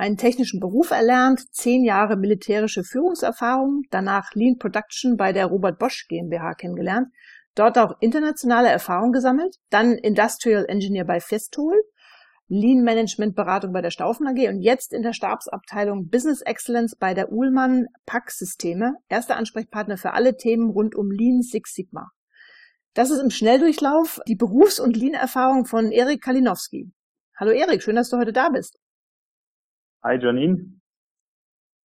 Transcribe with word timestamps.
einen 0.00 0.16
technischen 0.16 0.60
Beruf 0.60 0.90
erlernt, 0.90 1.52
zehn 1.52 1.84
Jahre 1.84 2.16
militärische 2.16 2.84
Führungserfahrung, 2.84 3.82
danach 3.90 4.34
Lean 4.34 4.56
Production 4.58 5.18
bei 5.18 5.32
der 5.32 5.46
Robert 5.46 5.78
Bosch 5.78 6.08
GmbH 6.08 6.54
kennengelernt, 6.54 7.08
dort 7.54 7.76
auch 7.76 7.96
internationale 8.00 8.68
Erfahrung 8.68 9.12
gesammelt, 9.12 9.56
dann 9.68 9.92
Industrial 9.92 10.64
Engineer 10.66 11.04
bei 11.04 11.20
Festool, 11.20 11.74
Lean 12.48 12.82
Management 12.82 13.36
Beratung 13.36 13.74
bei 13.74 13.82
der 13.82 13.90
Staufen 13.90 14.26
AG 14.26 14.48
und 14.48 14.62
jetzt 14.62 14.94
in 14.94 15.02
der 15.02 15.12
Stabsabteilung 15.12 16.08
Business 16.08 16.40
Excellence 16.40 16.96
bei 16.96 17.12
der 17.12 17.30
Uhlmann 17.30 17.86
Pack 18.06 18.30
Systeme, 18.30 18.94
erster 19.10 19.36
Ansprechpartner 19.36 19.98
für 19.98 20.14
alle 20.14 20.36
Themen 20.36 20.70
rund 20.70 20.96
um 20.96 21.10
Lean 21.10 21.42
Six 21.42 21.74
Sigma. 21.74 22.08
Das 22.94 23.10
ist 23.10 23.20
im 23.20 23.30
Schnelldurchlauf 23.30 24.18
die 24.26 24.34
Berufs- 24.34 24.80
und 24.80 24.96
Lean-Erfahrung 24.96 25.66
von 25.66 25.92
Erik 25.92 26.22
Kalinowski. 26.22 26.90
Hallo 27.38 27.52
Erik, 27.52 27.82
schön, 27.82 27.96
dass 27.96 28.08
du 28.08 28.16
heute 28.16 28.32
da 28.32 28.48
bist. 28.48 28.78
Hi 30.02 30.16
Janine. 30.18 30.80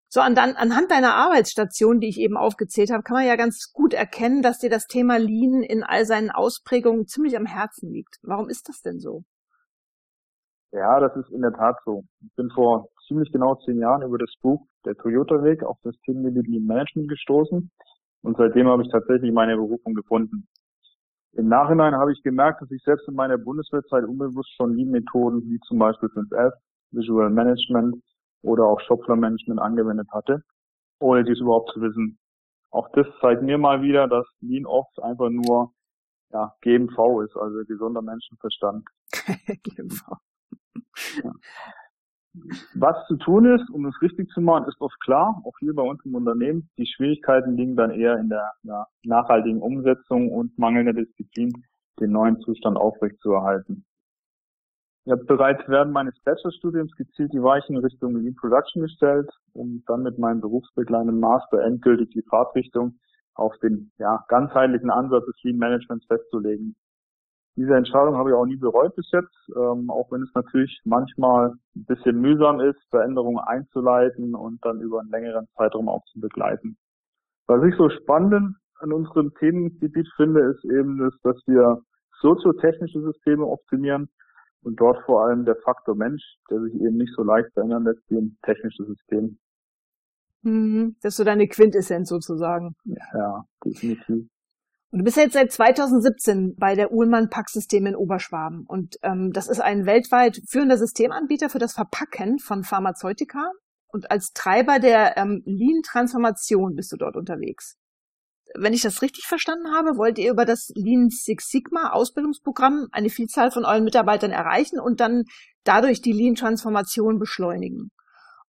So, 0.08 0.20
an, 0.20 0.34
dann, 0.34 0.56
anhand 0.56 0.90
deiner 0.90 1.14
Arbeitsstation, 1.14 2.00
die 2.00 2.08
ich 2.08 2.18
eben 2.18 2.38
aufgezählt 2.38 2.90
habe, 2.90 3.02
kann 3.02 3.16
man 3.16 3.26
ja 3.26 3.36
ganz 3.36 3.72
gut 3.74 3.92
erkennen, 3.92 4.40
dass 4.40 4.58
dir 4.58 4.70
das 4.70 4.86
Thema 4.86 5.18
Lean 5.18 5.62
in 5.62 5.82
all 5.82 6.06
seinen 6.06 6.30
Ausprägungen 6.30 7.06
ziemlich 7.06 7.36
am 7.36 7.44
Herzen 7.44 7.92
liegt. 7.92 8.16
Warum 8.22 8.48
ist 8.48 8.68
das 8.70 8.80
denn 8.80 9.00
so? 9.00 9.24
Ja, 10.72 11.00
das 11.00 11.14
ist 11.16 11.30
in 11.30 11.42
der 11.42 11.52
Tat 11.52 11.76
so. 11.84 12.04
Ich 12.20 12.34
bin 12.36 12.48
vor 12.54 12.88
ziemlich 13.06 13.30
genau 13.32 13.56
zehn 13.56 13.78
Jahren 13.78 14.02
über 14.02 14.16
das 14.16 14.32
Buch 14.40 14.66
Der 14.86 14.94
Toyota-Weg 14.94 15.62
auf 15.62 15.76
das 15.82 15.94
Thema 16.06 16.30
Lean 16.30 16.64
Management 16.64 17.08
gestoßen 17.08 17.70
und 18.22 18.36
seitdem 18.38 18.68
habe 18.68 18.82
ich 18.82 18.90
tatsächlich 18.90 19.32
meine 19.32 19.56
Berufung 19.56 19.94
gefunden. 19.94 20.48
Im 21.32 21.48
Nachhinein 21.48 21.94
habe 21.94 22.12
ich 22.12 22.22
gemerkt, 22.22 22.62
dass 22.62 22.70
ich 22.70 22.82
selbst 22.82 23.06
in 23.08 23.14
meiner 23.14 23.36
Bundeswehrzeit 23.36 24.04
unbewusst 24.04 24.54
schon 24.56 24.74
Lean-Methoden 24.74 25.42
wie 25.50 25.60
zum 25.68 25.78
Beispiel 25.78 26.08
5F, 26.08 26.52
Visual 26.90 27.30
Management 27.30 27.96
oder 28.42 28.64
auch 28.64 28.80
Shopfloor 28.80 29.16
Management 29.16 29.60
angewendet 29.60 30.08
hatte, 30.12 30.42
ohne 31.00 31.24
dies 31.24 31.40
überhaupt 31.40 31.70
zu 31.72 31.80
wissen. 31.80 32.18
Auch 32.70 32.88
das 32.92 33.06
zeigt 33.20 33.42
mir 33.42 33.58
mal 33.58 33.82
wieder, 33.82 34.08
dass 34.08 34.26
Lean 34.40 34.66
oft 34.66 35.02
einfach 35.02 35.30
nur 35.30 35.72
ja, 36.32 36.52
GMV 36.62 37.22
ist, 37.24 37.36
also 37.36 37.64
gesunder 37.66 38.02
Menschenverstand. 38.02 38.84
GMV. 39.62 40.02
Ja. 41.22 41.32
Was 42.74 43.06
zu 43.06 43.16
tun 43.16 43.46
ist, 43.46 43.70
um 43.70 43.86
es 43.86 44.02
richtig 44.02 44.28
zu 44.28 44.42
machen, 44.42 44.68
ist 44.68 44.80
oft 44.80 45.00
klar, 45.00 45.40
auch 45.44 45.58
hier 45.58 45.74
bei 45.74 45.82
uns 45.82 46.04
im 46.04 46.14
Unternehmen. 46.14 46.68
Die 46.76 46.86
Schwierigkeiten 46.86 47.56
liegen 47.56 47.76
dann 47.76 47.90
eher 47.90 48.18
in 48.18 48.28
der 48.28 48.52
ja, 48.62 48.86
nachhaltigen 49.04 49.62
Umsetzung 49.62 50.30
und 50.30 50.58
mangelnder 50.58 50.92
Disziplin, 50.92 51.64
den 51.98 52.10
neuen 52.10 52.38
Zustand 52.40 52.76
aufrechtzuerhalten. 52.76 53.85
Ich 55.06 55.12
habe 55.12 55.24
bereits 55.24 55.62
während 55.68 55.92
meines 55.92 56.18
Bachelorstudiums 56.24 56.96
gezielt 56.96 57.32
die 57.32 57.40
Weichen 57.40 57.76
in 57.76 57.84
Richtung 57.84 58.16
Lean 58.16 58.34
Production 58.34 58.82
gestellt, 58.82 59.30
um 59.52 59.84
dann 59.86 60.02
mit 60.02 60.18
meinem 60.18 60.40
berufsbegleitenden 60.40 61.20
Master 61.20 61.62
endgültig 61.62 62.10
die 62.10 62.24
Fahrtrichtung 62.28 62.98
auf 63.34 63.56
den 63.62 63.92
ja, 63.98 64.24
ganzheitlichen 64.26 64.90
Ansatz 64.90 65.24
des 65.26 65.36
Lean 65.44 65.58
Managements 65.58 66.04
festzulegen. 66.06 66.74
Diese 67.54 67.76
Entscheidung 67.76 68.16
habe 68.16 68.30
ich 68.30 68.34
auch 68.34 68.46
nie 68.46 68.56
bereut 68.56 68.96
bis 68.96 69.08
jetzt, 69.12 69.48
ähm, 69.54 69.90
auch 69.90 70.10
wenn 70.10 70.22
es 70.22 70.34
natürlich 70.34 70.80
manchmal 70.84 71.52
ein 71.76 71.84
bisschen 71.84 72.20
mühsam 72.20 72.58
ist, 72.58 72.80
Veränderungen 72.90 73.38
einzuleiten 73.38 74.34
und 74.34 74.58
dann 74.64 74.80
über 74.80 74.98
einen 74.98 75.10
längeren 75.10 75.46
Zeitraum 75.56 75.88
auch 75.88 76.04
zu 76.06 76.18
begleiten. 76.18 76.76
Was 77.46 77.62
ich 77.62 77.76
so 77.76 77.88
spannend 77.90 78.56
an 78.80 78.92
unserem 78.92 79.32
Themengebiet 79.34 80.08
finde, 80.16 80.40
ist 80.50 80.64
eben, 80.64 80.98
das, 80.98 81.14
dass 81.22 81.40
wir 81.46 81.80
soziotechnische 82.20 83.00
Systeme 83.02 83.46
optimieren 83.46 84.08
und 84.66 84.80
dort 84.80 85.04
vor 85.06 85.24
allem 85.24 85.44
der 85.44 85.54
Faktor 85.54 85.94
Mensch, 85.94 86.22
der 86.50 86.60
sich 86.60 86.74
eben 86.74 86.96
nicht 86.96 87.14
so 87.14 87.22
leicht 87.22 87.52
verändern 87.52 87.84
lässt 87.84 88.02
wie 88.08 88.16
ein 88.16 88.36
technisches 88.42 88.86
System. 88.88 89.38
Mhm, 90.42 90.96
das 91.00 91.14
ist 91.14 91.18
so 91.18 91.24
deine 91.24 91.46
Quintessenz 91.46 92.08
sozusagen. 92.08 92.74
Ja, 92.84 93.44
definitiv. 93.64 94.26
Und 94.90 94.98
du 94.98 95.04
bist 95.04 95.16
jetzt 95.16 95.34
seit 95.34 95.52
2017 95.52 96.56
bei 96.56 96.74
der 96.74 96.92
Uhlmann 96.92 97.30
Packsystem 97.30 97.86
in 97.86 97.94
Oberschwaben. 97.94 98.64
Und 98.66 98.96
ähm, 99.02 99.30
das 99.32 99.48
ist 99.48 99.60
ein 99.60 99.86
weltweit 99.86 100.40
führender 100.48 100.78
Systemanbieter 100.78 101.48
für 101.48 101.58
das 101.58 101.74
Verpacken 101.74 102.40
von 102.40 102.64
Pharmazeutika. 102.64 103.52
Und 103.88 104.10
als 104.10 104.32
Treiber 104.32 104.80
der 104.80 105.16
ähm, 105.16 105.42
Lean-Transformation 105.44 106.74
bist 106.74 106.90
du 106.90 106.96
dort 106.96 107.16
unterwegs. 107.16 107.76
Wenn 108.54 108.72
ich 108.72 108.82
das 108.82 109.02
richtig 109.02 109.24
verstanden 109.26 109.72
habe, 109.72 109.96
wollt 109.96 110.18
ihr 110.18 110.30
über 110.30 110.44
das 110.44 110.70
Lean 110.74 111.08
Six 111.10 111.48
Sigma 111.48 111.90
Ausbildungsprogramm 111.90 112.88
eine 112.92 113.10
Vielzahl 113.10 113.50
von 113.50 113.64
euren 113.64 113.84
Mitarbeitern 113.84 114.30
erreichen 114.30 114.78
und 114.78 115.00
dann 115.00 115.24
dadurch 115.64 116.00
die 116.00 116.12
Lean-Transformation 116.12 117.18
beschleunigen. 117.18 117.90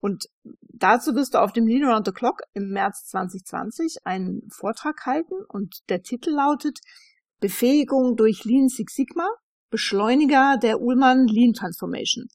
Und 0.00 0.26
dazu 0.60 1.14
wirst 1.14 1.34
du 1.34 1.38
auf 1.38 1.52
dem 1.52 1.66
Lean 1.66 1.84
Around 1.84 2.06
the 2.06 2.12
Clock 2.12 2.42
im 2.52 2.68
März 2.68 3.06
2020 3.06 3.96
einen 4.04 4.42
Vortrag 4.50 5.06
halten 5.06 5.34
und 5.48 5.80
der 5.88 6.02
Titel 6.02 6.30
lautet 6.30 6.78
Befähigung 7.40 8.16
durch 8.16 8.44
Lean 8.44 8.68
Six 8.68 8.94
Sigma, 8.94 9.28
Beschleuniger 9.70 10.58
der 10.62 10.80
Ullmann 10.80 11.26
Lean 11.26 11.54
Transformation. 11.54 12.28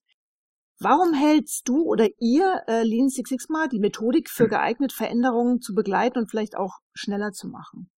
Warum 0.84 1.14
hältst 1.14 1.70
du 1.70 1.84
oder 1.84 2.08
ihr 2.18 2.64
äh, 2.68 2.82
Lean 2.82 3.08
Six 3.10 3.30
Sigma 3.30 3.68
die 3.72 3.80
Methodik 3.80 4.32
für 4.32 4.48
geeignet, 4.48 4.92
Veränderungen 4.92 5.60
zu 5.60 5.76
begleiten 5.76 6.18
und 6.18 6.32
vielleicht 6.32 6.58
auch 6.58 6.80
schneller 6.96 7.32
zu 7.34 7.50
machen? 7.50 7.92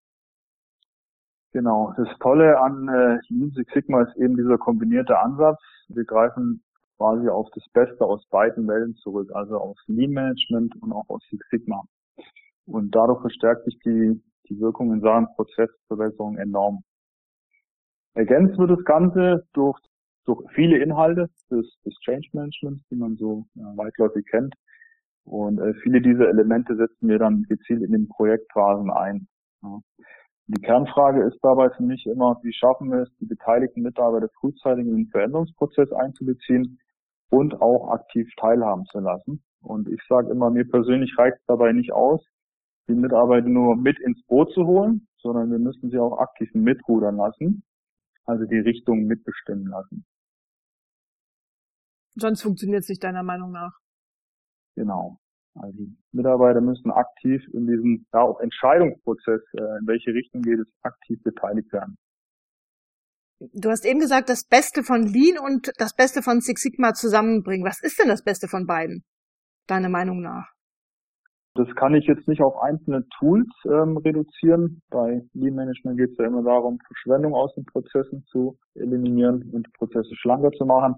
Genau, 1.54 1.94
das 1.96 2.10
Tolle 2.20 2.60
an 2.60 2.90
äh, 2.90 3.20
Lean 3.30 3.52
Six 3.56 3.72
Sigma 3.74 4.02
ist 4.02 4.18
eben 4.18 4.36
dieser 4.36 4.58
kombinierte 4.58 5.18
Ansatz. 5.18 5.62
Wir 5.88 6.04
greifen 6.04 6.62
quasi 6.98 7.30
auf 7.30 7.48
das 7.56 7.64
Beste 7.72 8.04
aus 8.04 8.28
beiden 8.28 8.68
Welten 8.68 8.96
zurück, 8.96 9.32
also 9.34 9.60
aus 9.60 9.78
Lean 9.88 10.12
Management 10.12 10.76
und 10.82 10.92
auch 10.92 11.08
aus 11.08 11.24
Six 11.30 11.42
Sigma. 11.52 11.86
Und 12.66 12.94
dadurch 12.94 13.22
verstärkt 13.22 13.64
sich 13.64 13.80
die, 13.86 14.22
die 14.50 14.60
Wirkung 14.60 14.92
in 14.92 15.00
Sachen 15.00 15.28
Prozessverbesserung 15.38 16.38
enorm. 16.38 16.84
Ergänzt 18.14 18.58
wird 18.58 18.72
das 18.72 18.84
Ganze 18.84 19.48
durch, 19.54 19.80
durch 20.26 20.42
viele 20.54 20.78
Inhalte 20.78 21.30
des, 21.52 21.66
des 21.86 21.94
Change 22.06 22.30
Managements, 22.34 22.84
die 22.90 22.96
man 22.96 23.16
so 23.18 23.46
ja, 23.56 23.72
weitläufig 23.76 24.26
kennt. 24.30 24.54
Und 25.26 25.60
äh, 25.60 25.74
viele 25.82 26.02
dieser 26.02 26.30
Elemente 26.30 26.76
setzen 26.76 27.08
wir 27.08 27.20
dann 27.20 27.44
gezielt 27.44 27.82
in 27.82 27.92
den 27.92 28.08
Projektphasen 28.08 28.92
ein. 28.92 29.28
Ja. 29.62 29.80
Die 30.48 30.62
Kernfrage 30.62 31.24
ist 31.24 31.40
dabei 31.42 31.70
für 31.70 31.84
mich 31.84 32.06
immer, 32.06 32.38
wie 32.44 32.52
schaffen 32.52 32.92
wir 32.92 33.04
es, 33.04 33.10
die 33.20 33.26
beteiligten 33.26 33.82
Mitarbeiter 33.82 34.28
frühzeitig 34.40 34.86
in 34.86 34.96
den 34.96 35.08
Veränderungsprozess 35.08 35.92
einzubeziehen 35.94 36.80
und 37.30 37.62
auch 37.62 37.92
aktiv 37.92 38.30
teilhaben 38.38 38.86
zu 38.92 39.00
lassen. 39.00 39.42
Und 39.62 39.88
ich 39.88 40.02
sage 40.10 40.30
immer, 40.30 40.50
mir 40.50 40.68
persönlich 40.68 41.18
reicht 41.18 41.38
es 41.38 41.46
dabei 41.48 41.72
nicht 41.72 41.94
aus, 41.94 42.22
die 42.90 42.94
Mitarbeiter 42.94 43.48
nur 43.48 43.78
mit 43.78 43.98
ins 44.02 44.22
Boot 44.26 44.52
zu 44.52 44.68
holen, 44.68 45.08
sondern 45.20 45.50
wir 45.50 45.60
müssen 45.60 45.90
sie 45.90 45.98
auch 45.98 46.20
aktiv 46.20 46.54
mitrudern 46.54 47.16
lassen, 47.16 47.64
also 48.26 48.44
die 48.46 48.60
Richtung 48.60 49.06
mitbestimmen 49.06 49.68
lassen. 49.68 50.06
Sonst 52.16 52.42
funktioniert 52.42 52.84
es 52.84 52.90
nicht 52.90 53.04
deiner 53.04 53.24
Meinung 53.24 53.52
nach. 53.52 53.74
Genau. 54.76 55.18
Also 55.56 55.78
die 55.78 55.96
Mitarbeiter 56.12 56.62
müssen 56.62 56.92
aktiv 56.92 57.42
in 57.54 57.68
diesem 57.68 58.06
ja, 58.14 58.22
auch 58.22 58.40
Entscheidungsprozess, 58.40 59.42
äh, 59.54 59.80
in 59.80 59.88
welche 59.88 60.12
Richtung 60.12 60.42
geht 60.42 60.60
es, 60.60 60.68
aktiv 60.82 61.22
beteiligt 61.24 61.72
werden. 61.72 61.98
Du 63.54 63.70
hast 63.70 63.86
eben 63.86 64.00
gesagt, 64.00 64.30
das 64.30 64.46
Beste 64.46 64.84
von 64.84 65.04
Lean 65.04 65.38
und 65.38 65.72
das 65.78 65.96
Beste 65.96 66.22
von 66.22 66.40
Six 66.40 66.62
Sigma 66.62 66.94
zusammenbringen. 66.94 67.66
Was 67.66 67.84
ist 67.84 68.00
denn 68.00 68.08
das 68.08 68.24
Beste 68.24 68.48
von 68.48 68.66
beiden, 68.66 69.04
deiner 69.68 69.90
Meinung 69.90 70.22
nach? 70.22 70.54
Das 71.56 71.68
kann 71.76 71.94
ich 71.94 72.06
jetzt 72.08 72.28
nicht 72.28 72.42
auf 72.42 72.58
einzelne 72.58 73.06
Tools 73.20 73.48
ähm, 73.66 73.98
reduzieren. 73.98 74.82
Bei 74.90 75.22
Lean 75.34 75.54
Management 75.54 76.00
geht 76.00 76.12
es 76.12 76.18
ja 76.18 76.26
immer 76.26 76.42
darum, 76.42 76.80
Verschwendung 76.88 77.36
aus 77.36 77.54
den 77.54 77.66
Prozessen 77.66 78.26
zu 78.32 78.58
eliminieren 78.74 79.52
und 79.52 79.72
Prozesse 79.74 80.16
schlanker 80.16 80.50
zu 80.52 80.66
machen. 80.66 80.96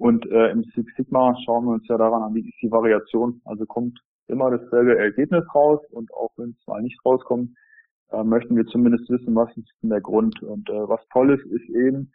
Und 0.00 0.24
äh, 0.30 0.50
im 0.50 0.64
Six 0.74 0.90
Sigma 0.96 1.36
schauen 1.44 1.66
wir 1.66 1.72
uns 1.72 1.86
ja 1.86 1.98
daran 1.98 2.22
an, 2.22 2.34
wie 2.34 2.40
ist 2.40 2.62
die 2.62 2.70
Variation. 2.70 3.42
Also 3.44 3.66
kommt 3.66 4.00
immer 4.28 4.50
dasselbe 4.50 4.96
Ergebnis 4.96 5.44
raus 5.54 5.80
und 5.90 6.10
auch 6.14 6.30
wenn 6.38 6.56
es 6.58 6.66
mal 6.66 6.80
nicht 6.80 6.98
rauskommt, 7.04 7.50
äh, 8.10 8.24
möchten 8.24 8.56
wir 8.56 8.64
zumindest 8.64 9.10
wissen, 9.10 9.36
was 9.36 9.54
ist 9.58 9.68
denn 9.82 9.90
der 9.90 10.00
Grund. 10.00 10.42
Und 10.42 10.70
äh, 10.70 10.88
was 10.88 11.06
toll 11.12 11.34
ist, 11.34 11.44
ist 11.52 11.68
eben 11.68 12.14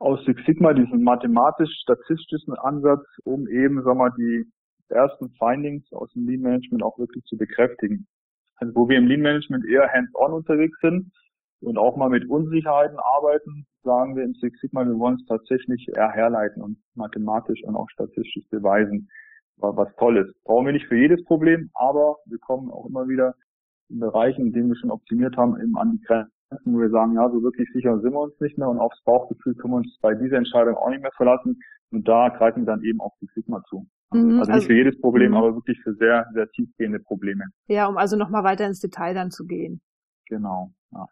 aus 0.00 0.18
Six 0.24 0.44
Sigma 0.46 0.72
diesen 0.72 1.04
mathematisch-statistischen 1.04 2.54
Ansatz, 2.54 3.06
um 3.22 3.46
eben, 3.46 3.80
sag 3.84 3.96
mal, 3.96 4.10
die 4.18 4.44
ersten 4.88 5.30
Findings 5.38 5.84
aus 5.92 6.12
dem 6.14 6.26
Lean 6.26 6.40
Management 6.40 6.82
auch 6.82 6.98
wirklich 6.98 7.22
zu 7.26 7.36
bekräftigen. 7.36 8.08
Also 8.56 8.74
wo 8.74 8.88
wir 8.88 8.98
im 8.98 9.06
Lean 9.06 9.20
Management 9.20 9.64
eher 9.64 9.88
hands-on 9.92 10.32
unterwegs 10.32 10.76
sind 10.80 11.12
und 11.60 11.78
auch 11.78 11.96
mal 11.96 12.10
mit 12.10 12.28
Unsicherheiten 12.28 12.98
arbeiten, 12.98 13.64
sagen 13.82 14.16
wir 14.16 14.24
im 14.24 14.34
Six 14.34 14.60
Sigma, 14.60 14.84
wir 14.84 14.98
wollen 14.98 15.16
es 15.16 15.26
tatsächlich 15.26 15.86
herleiten 15.94 16.62
und 16.62 16.78
mathematisch 16.94 17.62
und 17.64 17.76
auch 17.76 17.88
statistisch 17.90 18.48
beweisen, 18.50 19.08
was 19.56 19.94
toll 19.96 20.18
ist. 20.18 20.44
Brauchen 20.44 20.66
wir 20.66 20.72
nicht 20.72 20.86
für 20.86 20.96
jedes 20.96 21.24
Problem, 21.24 21.70
aber 21.74 22.16
wir 22.26 22.38
kommen 22.38 22.70
auch 22.70 22.86
immer 22.86 23.08
wieder 23.08 23.34
in 23.88 24.00
Bereichen, 24.00 24.46
in 24.46 24.52
denen 24.52 24.68
wir 24.68 24.76
schon 24.76 24.90
optimiert 24.90 25.36
haben, 25.36 25.60
eben 25.60 25.76
an 25.76 25.92
die 25.92 26.00
Grenzen, 26.00 26.32
wo 26.64 26.80
wir 26.80 26.90
sagen, 26.90 27.14
ja, 27.14 27.28
so 27.30 27.42
wirklich 27.42 27.68
sicher 27.72 27.98
sind 28.00 28.12
wir 28.12 28.20
uns 28.20 28.38
nicht 28.40 28.58
mehr 28.58 28.68
und 28.68 28.78
aufs 28.78 29.02
Bauchgefühl 29.04 29.54
können 29.54 29.74
wir 29.74 29.78
uns 29.78 29.98
bei 30.00 30.14
dieser 30.14 30.38
Entscheidung 30.38 30.76
auch 30.76 30.90
nicht 30.90 31.02
mehr 31.02 31.12
verlassen. 31.16 31.60
Und 31.90 32.08
da 32.08 32.30
greifen 32.30 32.62
wir 32.62 32.66
dann 32.66 32.82
eben 32.82 33.00
auf 33.00 33.12
die 33.20 33.28
Sigma 33.34 33.62
zu. 33.68 33.86
Mhm, 34.12 34.38
also 34.38 34.50
nicht 34.50 34.50
also, 34.50 34.66
für 34.66 34.74
jedes 34.74 34.98
Problem, 35.00 35.32
mh. 35.32 35.38
aber 35.38 35.54
wirklich 35.54 35.78
für 35.82 35.94
sehr, 35.94 36.26
sehr 36.32 36.48
tiefgehende 36.50 37.00
Probleme. 37.00 37.44
Ja, 37.66 37.86
um 37.86 37.98
also 37.98 38.16
nochmal 38.16 38.44
weiter 38.44 38.66
ins 38.66 38.80
Detail 38.80 39.14
dann 39.14 39.30
zu 39.30 39.44
gehen. 39.44 39.82
Genau, 40.26 40.72
ja. 40.92 41.06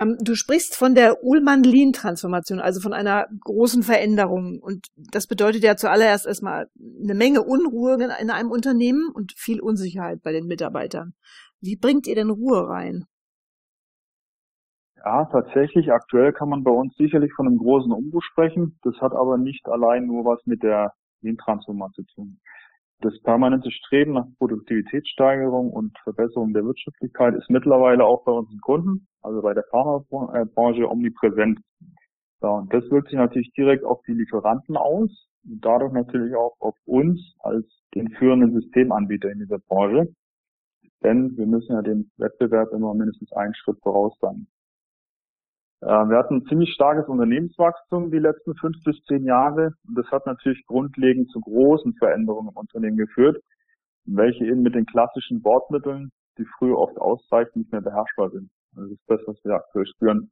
Ähm, 0.00 0.16
du 0.20 0.34
sprichst 0.34 0.76
von 0.76 0.94
der 0.94 1.24
Ullmann-Lean-Transformation, 1.24 2.60
also 2.60 2.80
von 2.80 2.92
einer 2.92 3.26
großen 3.40 3.82
Veränderung. 3.82 4.60
Und 4.60 4.86
das 4.96 5.26
bedeutet 5.26 5.62
ja 5.64 5.76
zuallererst 5.76 6.26
erstmal 6.26 6.68
eine 7.02 7.14
Menge 7.14 7.42
Unruhe 7.42 7.94
in 7.94 8.30
einem 8.30 8.50
Unternehmen 8.50 9.10
und 9.12 9.32
viel 9.36 9.60
Unsicherheit 9.60 10.22
bei 10.22 10.32
den 10.32 10.46
Mitarbeitern. 10.46 11.14
Wie 11.60 11.76
bringt 11.76 12.06
ihr 12.06 12.14
denn 12.14 12.30
Ruhe 12.30 12.68
rein? 12.68 13.04
Ja, 15.04 15.24
tatsächlich. 15.26 15.92
Aktuell 15.92 16.32
kann 16.32 16.48
man 16.48 16.64
bei 16.64 16.70
uns 16.70 16.94
sicherlich 16.96 17.32
von 17.34 17.46
einem 17.46 17.58
großen 17.58 17.92
Umbruch 17.92 18.22
sprechen. 18.22 18.78
Das 18.82 18.94
hat 19.00 19.12
aber 19.12 19.38
nicht 19.38 19.66
allein 19.66 20.06
nur 20.06 20.24
was 20.24 20.44
mit 20.46 20.62
der 20.62 20.92
Lean-Transformation 21.22 22.06
zu 22.06 22.14
tun. 22.14 22.40
Das 23.00 23.14
permanente 23.22 23.70
Streben 23.70 24.14
nach 24.14 24.26
Produktivitätssteigerung 24.38 25.70
und 25.70 25.96
Verbesserung 26.02 26.52
der 26.52 26.64
Wirtschaftlichkeit 26.64 27.34
ist 27.34 27.48
mittlerweile 27.48 28.04
auch 28.04 28.24
bei 28.24 28.32
unseren 28.32 28.60
Kunden, 28.60 29.06
also 29.28 29.42
bei 29.42 29.54
der 29.54 29.64
Pharmabranche, 29.70 30.88
omnipräsent. 30.88 31.60
Ja, 32.42 32.50
und 32.50 32.72
das 32.72 32.90
wirkt 32.90 33.08
sich 33.08 33.18
natürlich 33.18 33.52
direkt 33.52 33.84
auf 33.84 34.00
die 34.06 34.12
Lieferanten 34.12 34.76
aus 34.76 35.10
und 35.44 35.64
dadurch 35.64 35.92
natürlich 35.92 36.34
auch 36.34 36.56
auf 36.60 36.76
uns 36.86 37.34
als 37.40 37.66
den 37.94 38.10
führenden 38.10 38.52
Systemanbieter 38.52 39.30
in 39.30 39.40
dieser 39.40 39.58
Branche. 39.58 40.08
Denn 41.02 41.36
wir 41.36 41.46
müssen 41.46 41.72
ja 41.72 41.82
dem 41.82 42.10
Wettbewerb 42.16 42.72
immer 42.72 42.94
mindestens 42.94 43.32
einen 43.32 43.54
Schritt 43.54 43.78
voraus 43.82 44.16
sein. 44.20 44.46
Wir 45.80 46.18
hatten 46.18 46.38
ein 46.38 46.46
ziemlich 46.46 46.72
starkes 46.74 47.06
Unternehmenswachstum 47.06 48.10
die 48.10 48.18
letzten 48.18 48.56
fünf 48.56 48.76
bis 48.84 49.00
zehn 49.04 49.24
Jahre. 49.24 49.74
Und 49.86 49.96
das 49.96 50.10
hat 50.10 50.26
natürlich 50.26 50.66
grundlegend 50.66 51.30
zu 51.30 51.40
großen 51.40 51.94
Veränderungen 51.94 52.48
im 52.48 52.56
Unternehmen 52.56 52.96
geführt, 52.96 53.40
welche 54.04 54.44
eben 54.44 54.62
mit 54.62 54.74
den 54.74 54.86
klassischen 54.86 55.40
Bordmitteln, 55.40 56.10
die 56.36 56.46
früher 56.58 56.78
oft 56.78 56.98
ausreichen, 56.98 57.60
nicht 57.60 57.70
mehr 57.70 57.80
beherrschbar 57.80 58.30
sind. 58.30 58.50
Das 58.78 58.90
ist 58.90 59.02
das, 59.08 59.20
was 59.26 59.36
wir 59.44 59.54
aktuell 59.54 59.86
spüren. 59.86 60.30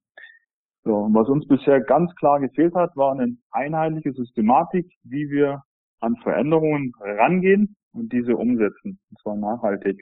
So, 0.84 0.94
und 0.94 1.14
was 1.14 1.28
uns 1.28 1.46
bisher 1.48 1.80
ganz 1.80 2.14
klar 2.14 2.38
gefehlt 2.38 2.74
hat, 2.74 2.94
war 2.96 3.12
eine 3.12 3.36
einheitliche 3.50 4.12
Systematik, 4.12 4.86
wie 5.02 5.28
wir 5.30 5.62
an 5.98 6.14
Veränderungen 6.22 6.92
rangehen 7.00 7.74
und 7.92 8.12
diese 8.12 8.36
umsetzen, 8.36 9.00
und 9.10 9.18
zwar 9.20 9.36
nachhaltig. 9.36 10.00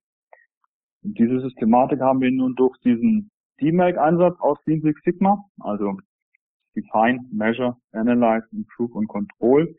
Und 1.02 1.19
diese 1.19 1.41
Systematik 1.41 2.00
haben 2.00 2.20
wir 2.20 2.31
nun 2.31 2.55
durch 2.55 2.76
diesen 2.81 3.31
DMAIC-Ansatz 3.61 4.38
aus 4.41 4.58
Lean 4.67 4.82
Six 4.82 5.00
Sigma, 5.05 5.43
also 5.61 5.96
Define, 6.76 7.20
Measure, 7.32 7.76
Analyze, 7.93 8.46
Improve 8.52 8.93
und 8.93 9.08
Control 9.08 9.75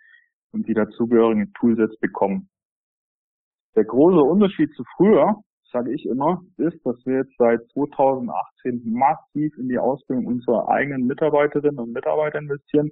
und 0.54 0.68
die 0.68 0.74
dazugehörigen 0.74 1.54
Toolsets 1.54 2.00
bekommen. 2.00 2.50
Der 3.76 3.84
große 3.84 4.22
Unterschied 4.22 4.74
zu 4.74 4.84
früher, 4.96 5.36
sage 5.76 5.94
ich 5.94 6.06
immer, 6.06 6.42
ist, 6.56 6.80
dass 6.86 6.96
wir 7.06 7.18
jetzt 7.18 7.36
seit 7.38 7.60
2018 7.74 8.82
massiv 8.86 9.58
in 9.58 9.68
die 9.68 9.78
Ausbildung 9.78 10.26
unserer 10.26 10.70
eigenen 10.70 11.06
Mitarbeiterinnen 11.06 11.80
und 11.80 11.92
Mitarbeiter 11.92 12.40
investieren 12.40 12.92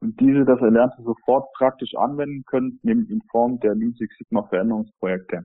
und 0.00 0.20
diese 0.20 0.44
das 0.44 0.60
Erlernte 0.60 1.02
sofort 1.02 1.52
praktisch 1.54 1.96
anwenden 1.96 2.44
können, 2.46 2.78
nämlich 2.84 3.10
in 3.10 3.22
Form 3.22 3.58
der 3.58 3.74
Lean 3.74 3.94
Six 3.98 4.16
Sigma 4.18 4.44
Veränderungsprojekte. 4.44 5.38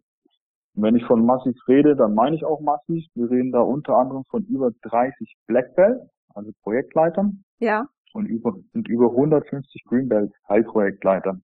Und 0.75 0.83
wenn 0.83 0.95
ich 0.95 1.03
von 1.05 1.25
massiv 1.25 1.55
rede, 1.67 1.95
dann 1.95 2.13
meine 2.13 2.35
ich 2.35 2.45
auch 2.45 2.61
massiv. 2.61 3.03
Wir 3.15 3.31
reden 3.31 3.51
da 3.51 3.61
unter 3.61 3.97
anderem 3.97 4.23
von 4.29 4.43
über 4.45 4.69
30 4.83 5.35
Black 5.47 5.75
Belt, 5.75 5.99
also 6.35 6.51
Projektleitern. 6.61 7.43
Ja. 7.57 7.87
Und 8.13 8.27
über, 8.27 8.53
und 8.75 8.87
über 8.87 9.09
150 9.09 9.83
Green 9.85 10.09
Belt 10.09 10.31
Teilprojektleitern, 10.45 11.41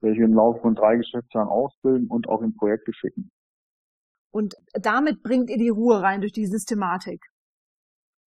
welche 0.00 0.22
im 0.22 0.34
Laufe 0.34 0.60
von 0.60 0.76
drei 0.76 0.96
Geschäftsjahren 0.96 1.48
ausbilden 1.48 2.06
und 2.06 2.28
auch 2.28 2.42
in 2.42 2.54
Projekte 2.54 2.92
schicken. 2.94 3.30
Und 4.36 4.54
damit 4.74 5.22
bringt 5.22 5.48
ihr 5.48 5.56
die 5.56 5.70
Ruhe 5.70 6.02
rein 6.02 6.20
durch 6.20 6.32
die 6.32 6.46
Systematik. 6.46 7.24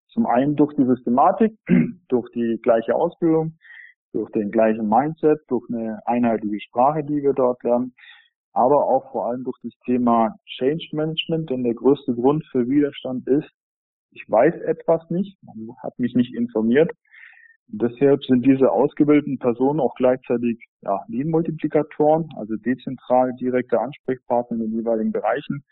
Zum 0.08 0.26
einen 0.26 0.56
durch 0.56 0.74
die 0.74 0.84
Systematik, 0.84 1.52
durch 2.08 2.28
die 2.32 2.58
gleiche 2.62 2.96
Ausbildung, 2.96 3.56
durch 4.12 4.30
den 4.32 4.50
gleichen 4.50 4.88
Mindset, 4.88 5.38
durch 5.46 5.64
eine 5.68 6.00
einheitliche 6.06 6.60
Sprache, 6.66 7.04
die 7.04 7.22
wir 7.22 7.32
dort 7.32 7.62
lernen 7.62 7.94
aber 8.52 8.84
auch 8.84 9.10
vor 9.12 9.26
allem 9.26 9.44
durch 9.44 9.58
das 9.62 9.72
Thema 9.84 10.34
Change 10.56 10.88
Management, 10.92 11.50
denn 11.50 11.62
der 11.62 11.74
größte 11.74 12.14
Grund 12.14 12.44
für 12.50 12.68
Widerstand 12.68 13.26
ist, 13.28 13.48
ich 14.12 14.24
weiß 14.28 14.54
etwas 14.62 15.08
nicht, 15.10 15.38
man 15.42 15.76
hat 15.82 15.98
mich 15.98 16.14
nicht 16.14 16.34
informiert. 16.34 16.90
Deshalb 17.68 18.24
sind 18.24 18.44
diese 18.44 18.72
ausgebildeten 18.72 19.38
Personen 19.38 19.78
auch 19.78 19.94
gleichzeitig 19.94 20.58
ja, 20.80 20.98
Lean-Multiplikatoren, 21.06 22.28
also 22.36 22.56
dezentral 22.56 23.32
direkte 23.36 23.78
Ansprechpartner 23.78 24.56
in 24.56 24.62
den 24.64 24.72
jeweiligen 24.72 25.12
Bereichen 25.12 25.62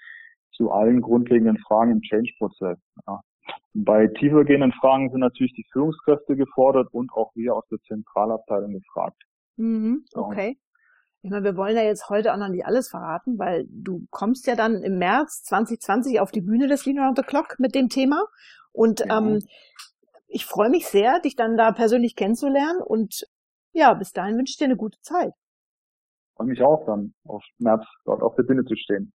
zu 0.59 0.71
allen 0.71 1.01
grundlegenden 1.01 1.57
Fragen 1.59 1.93
im 1.93 2.01
Change-Prozess. 2.03 2.79
Ja. 3.07 3.21
Bei 3.73 4.09
tiefergehenden 4.09 4.73
Fragen 4.73 5.11
sind 5.11 5.21
natürlich 5.21 5.55
die 5.55 5.67
Führungskräfte 5.73 6.37
gefordert 6.37 6.89
und 6.93 7.13
auch 7.13 7.31
wir 7.35 7.55
aus 7.55 7.65
der 7.71 7.79
Zentralabteilung 7.87 8.73
gefragt. 8.73 9.23
Mhm, 9.57 10.05
okay. 10.15 10.59
Ich 11.23 11.31
meine, 11.31 11.45
wir 11.45 11.57
wollen 11.57 11.77
ja 11.77 11.83
jetzt 11.83 12.11
heute 12.11 12.33
auch 12.33 12.37
noch 12.37 12.49
nicht 12.49 12.67
alles 12.67 12.89
verraten, 12.89 13.39
weil 13.39 13.67
du 13.71 14.07
kommst 14.11 14.47
ja 14.47 14.55
dann 14.55 14.83
im 14.83 14.99
März 14.99 15.43
2020 15.45 16.21
auf 16.21 16.31
die 16.31 16.41
Bühne 16.41 16.69
des 16.69 16.87
Lean 16.87 16.99
Around 16.99 17.19
the 17.19 17.25
Clock 17.25 17.57
mit 17.59 17.75
dem 17.75 17.89
Thema. 17.89 18.25
Und 18.73 19.01
ja. 19.01 19.19
ähm, 19.19 19.41
ich 20.27 20.45
freue 20.45 20.71
mich 20.71 20.87
sehr, 20.87 21.21
dich 21.21 21.37
dann 21.37 21.57
da 21.57 21.73
persönlich 21.73 22.15
kennenzulernen. 22.15 22.81
Und 22.85 23.27
ja, 23.73 23.95
bis 23.95 24.13
dahin 24.13 24.37
wünsche 24.37 24.53
ich 24.53 24.59
dir 24.59 24.67
eine 24.67 24.77
gute 24.77 25.01
Zeit. 25.01 25.33
Freue 26.37 26.49
mich 26.49 26.63
auch 26.63 26.85
dann, 26.87 27.15
auf 27.25 27.45
März 27.59 27.85
dort 28.05 28.23
auf 28.23 28.37
der 28.37 28.45
Bühne 28.45 28.65
zu 28.65 28.77
stehen. 28.77 29.13